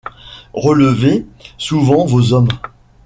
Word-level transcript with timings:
Relevez 0.55 1.27
souvent 1.59 2.07
vos 2.07 2.33
hommes. 2.33 2.49